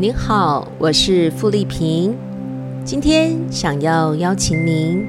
[0.00, 2.16] 您好，我是傅丽萍。
[2.84, 5.04] 今天想要邀请您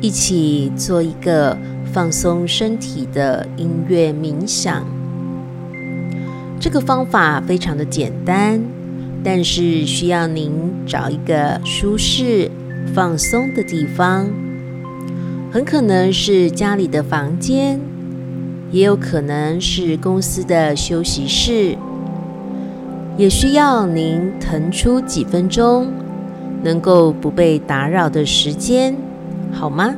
[0.00, 1.58] 一起做一个
[1.92, 4.86] 放松身体的音乐冥想。
[6.60, 8.62] 这个方法非常的简单，
[9.24, 12.48] 但是需要您找一个舒适、
[12.94, 14.30] 放松的地方，
[15.50, 17.80] 很可能是家里的房间，
[18.70, 21.76] 也有可能是公司的休息室。
[23.16, 25.88] 也需要您腾出几分钟，
[26.62, 28.94] 能够不被打扰的时间，
[29.52, 29.94] 好吗？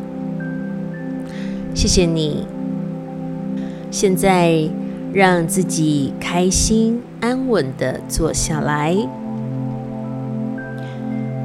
[1.74, 2.46] 谢谢你。
[3.90, 4.68] 现在
[5.12, 8.96] 让自己开心、安稳的坐下来。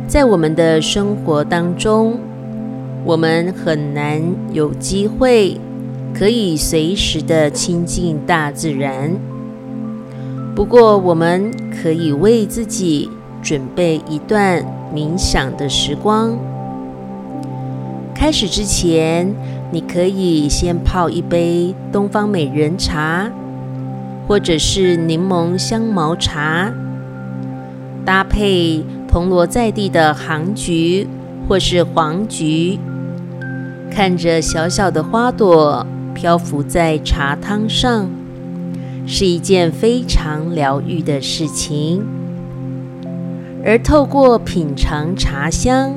[0.07, 2.20] 在我们的生活当中，
[3.05, 4.20] 我们很难
[4.51, 5.55] 有机会
[6.13, 9.11] 可以随时的亲近大自然。
[10.60, 13.10] 不过，我们可以为自己
[13.41, 14.62] 准备一段
[14.93, 16.38] 冥想的时光。
[18.13, 19.34] 开始之前，
[19.71, 23.32] 你可以先泡一杯东方美人茶，
[24.27, 26.73] 或者是柠檬香茅茶，
[28.04, 31.07] 搭配铜锣在地的杭菊
[31.48, 32.77] 或是黄菊，
[33.90, 38.10] 看着小小的花朵漂浮在茶汤上。
[39.12, 42.05] 是一件非常疗愈的事情，
[43.66, 45.96] 而透过品尝茶香，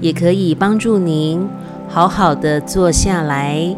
[0.00, 1.46] 也可以帮助您
[1.86, 3.76] 好好的坐下来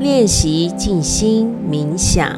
[0.00, 2.28] 练习静心冥想。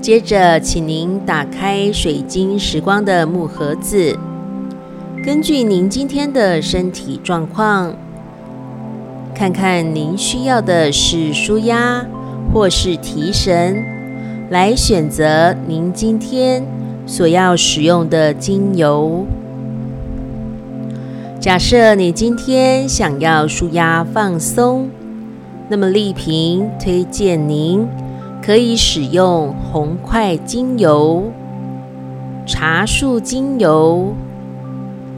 [0.00, 4.16] 接着，请您打开水晶时光的木盒子，
[5.24, 7.92] 根据您今天的身体状况，
[9.34, 12.06] 看看您需要的是舒压。
[12.56, 13.84] 或是提神，
[14.48, 16.64] 来选择您今天
[17.04, 19.26] 所要使用的精油。
[21.38, 24.88] 假设你今天想要舒压放松，
[25.68, 27.86] 那么丽萍推荐您
[28.42, 31.24] 可以使用红块精油、
[32.46, 34.14] 茶树精油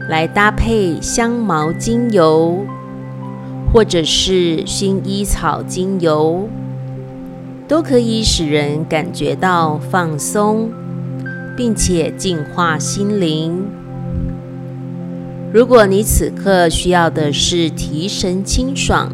[0.09, 2.57] 来搭配香茅精油，
[3.71, 6.49] 或者是薰衣草精油。
[7.69, 10.71] 都可以使人感觉到放松，
[11.55, 13.63] 并且净化心灵。
[15.53, 19.13] 如果你此刻需要的是提神清爽，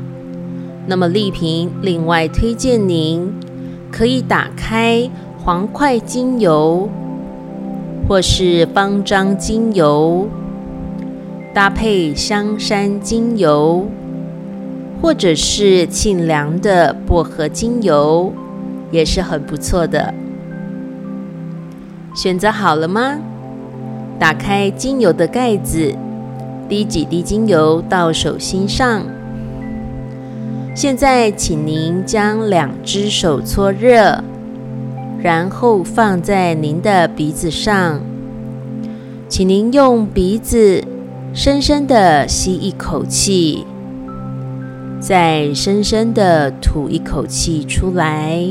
[0.88, 3.30] 那么丽萍另外推荐您
[3.92, 6.88] 可以打开黄块精油，
[8.08, 10.30] 或是方樟精油，
[11.54, 13.86] 搭配香山精油，
[15.02, 18.32] 或者是沁凉的薄荷精油。
[18.96, 20.14] 也是很不错的。
[22.16, 23.18] 选择好了吗？
[24.18, 25.94] 打开精油的盖子，
[26.70, 29.02] 滴几滴精油到手心上。
[30.74, 34.24] 现在，请您将两只手搓热，
[35.22, 38.00] 然后放在您的鼻子上。
[39.28, 40.84] 请您用鼻子
[41.34, 43.66] 深深的吸一口气，
[45.02, 48.48] 再深深的吐一口气出来。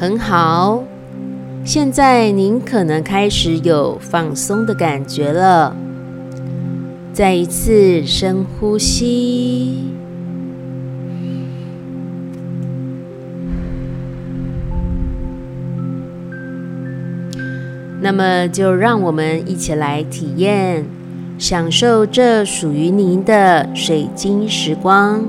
[0.00, 0.84] 很好，
[1.64, 5.74] 现在您可能开始有放松的感觉了。
[7.12, 9.86] 再一次深呼吸，
[18.00, 20.84] 那么就让我们一起来体验、
[21.38, 25.24] 享受这属于您的水晶时光。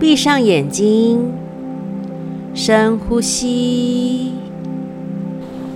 [0.00, 1.43] 闭上眼睛。
[2.54, 4.32] 深呼吸。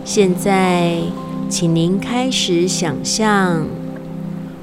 [0.05, 1.03] 现在，
[1.49, 3.67] 请您开始想象，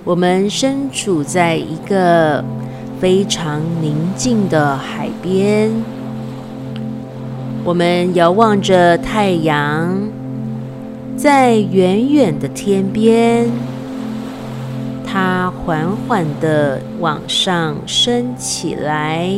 [0.06, 2.42] 我们身处在一个
[3.02, 5.70] 非常宁静的海边。
[7.66, 10.08] 我们遥望着太阳，
[11.18, 13.50] 在远远的天边，
[15.06, 19.30] 它缓缓的往上升起来。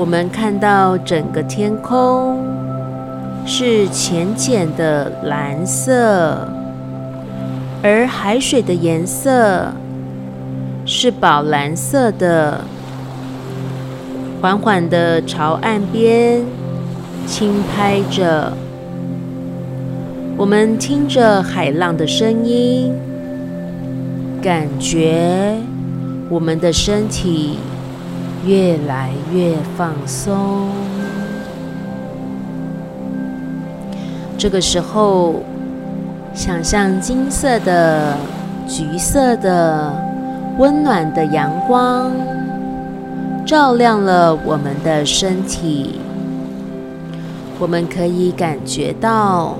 [0.00, 2.42] 我们看到整个天空
[3.44, 6.48] 是浅浅的蓝色，
[7.82, 9.70] 而海水的颜色
[10.86, 12.64] 是宝蓝色的，
[14.40, 16.42] 缓缓的朝岸边
[17.26, 18.54] 轻拍着。
[20.38, 22.90] 我们听着海浪的声音，
[24.40, 25.58] 感觉
[26.30, 27.58] 我们的身体。
[28.44, 30.68] 越来越放松。
[34.38, 35.42] 这个时候，
[36.32, 38.16] 想象金色的、
[38.66, 39.92] 橘色的、
[40.56, 42.10] 温暖的阳光，
[43.44, 46.00] 照亮了我们的身体。
[47.58, 49.56] 我们可以感觉到，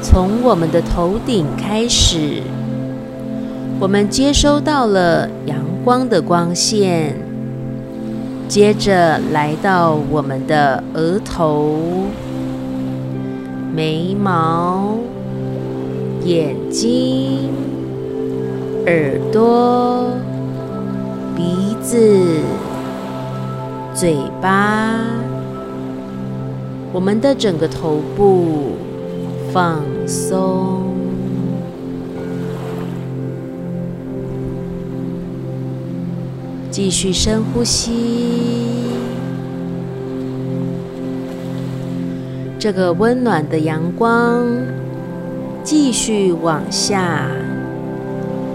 [0.00, 2.40] 从我们的头顶开始，
[3.78, 7.14] 我们接收到了阳光的光线。
[8.48, 11.78] 接着来到我们的额头、
[13.74, 14.96] 眉毛、
[16.24, 17.50] 眼睛、
[18.86, 20.06] 耳朵、
[21.36, 22.40] 鼻子、
[23.92, 24.94] 嘴巴，
[26.92, 28.76] 我们的整个头部
[29.52, 30.95] 放松。
[36.76, 37.90] 继续深呼吸，
[42.58, 44.44] 这个温暖的阳光
[45.64, 47.30] 继续往下，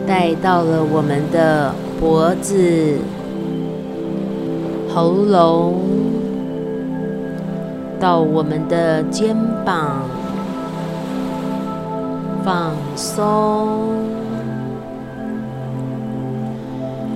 [0.05, 2.99] 带到了我们的脖子、
[4.93, 5.79] 喉咙，
[7.99, 9.35] 到我们的肩
[9.65, 10.03] 膀，
[12.45, 13.79] 放松。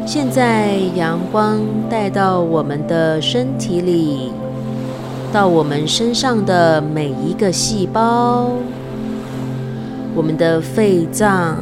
[0.08, 1.60] 现在阳光
[1.90, 4.32] 带到我们的身体里，
[5.34, 8.52] 到我们身上的每一个细胞，
[10.14, 11.58] 我们的肺脏、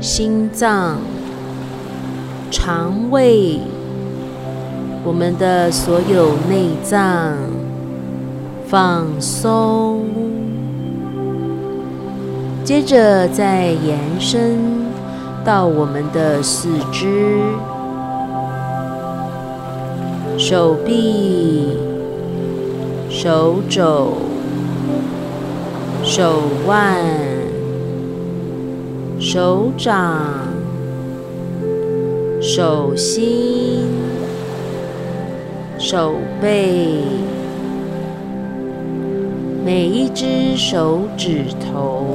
[0.00, 0.98] 心脏、
[2.50, 3.58] 肠胃，
[5.02, 7.32] 我们的所有内脏
[8.66, 10.04] 放松，
[12.62, 14.83] 接着再延伸。
[15.44, 17.38] 到我们的四肢、
[20.38, 21.76] 手臂、
[23.10, 24.14] 手肘、
[26.02, 26.96] 手腕、
[29.20, 30.18] 手掌、
[32.40, 33.86] 手心、
[35.78, 37.02] 手背，
[39.62, 42.06] 每一只手指头。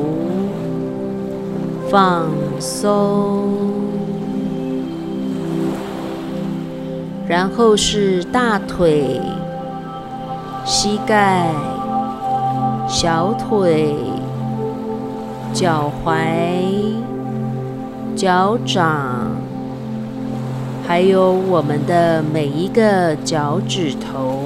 [1.89, 2.27] 放
[2.59, 3.49] 松，
[7.27, 9.19] 然后是大腿、
[10.63, 11.47] 膝盖、
[12.87, 13.95] 小腿、
[15.51, 16.13] 脚踝、
[18.15, 19.31] 脚掌，
[20.87, 24.43] 还有我们的每一个脚趾头，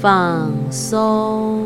[0.00, 1.58] 放松。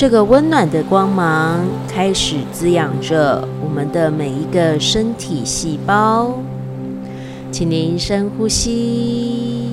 [0.00, 6.32] 这个温暖的光芒开始滋养着我们的每一个身体细胞，
[7.52, 9.72] 请您深呼吸，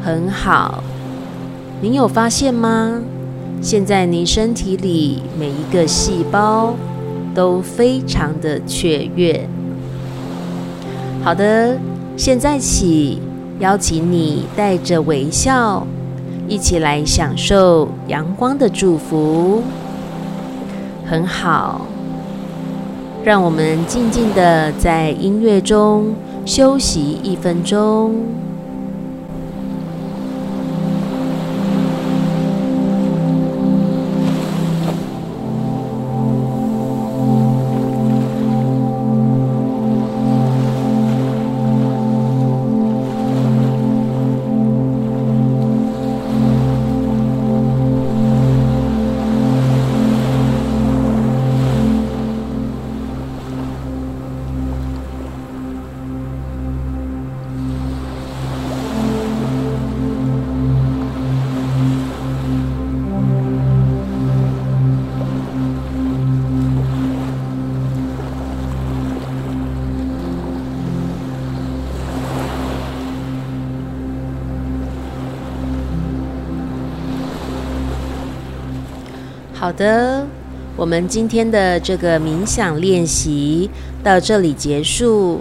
[0.00, 0.84] 很好。
[1.80, 3.02] 您有发现吗？
[3.60, 6.76] 现在您身体里每一个细胞
[7.34, 9.44] 都非常的雀跃。
[11.24, 11.76] 好的，
[12.16, 13.20] 现在起，
[13.58, 15.84] 邀请你带着微笑。
[16.54, 19.60] 一起来享受阳光的祝福，
[21.04, 21.80] 很好。
[23.24, 26.14] 让我们静静的在音乐中
[26.46, 28.14] 休息一分钟。
[79.64, 80.26] 好的，
[80.76, 83.70] 我们今天的这个冥想练习
[84.02, 85.40] 到这里结束。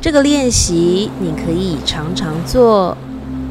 [0.00, 2.96] 这个练习你可以常常做，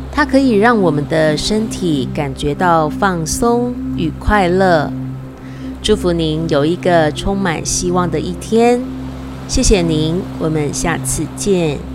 [0.10, 4.90] 它可以让我们的身体感觉到放松与快乐。
[5.82, 8.82] 祝福您有一个充满希望的一天，
[9.50, 11.91] 谢谢您，我们下次见。